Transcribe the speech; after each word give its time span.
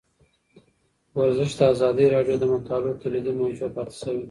ورزش 1.17 1.51
د 1.59 1.61
ازادي 1.73 2.05
راډیو 2.15 2.35
د 2.39 2.43
مقالو 2.53 2.99
کلیدي 3.01 3.31
موضوع 3.39 3.69
پاتې 3.75 3.95
شوی. 4.01 4.19